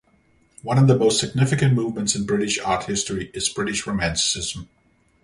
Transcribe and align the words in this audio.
One 0.63 0.79
of 0.79 0.87
the 0.87 0.97
most 0.97 1.19
significant 1.19 1.75
movements 1.75 2.15
in 2.15 2.25
British 2.25 2.57
art 2.57 2.85
history 2.85 3.29
is 3.35 3.47
British 3.49 3.85
Romanticism. 3.85 4.67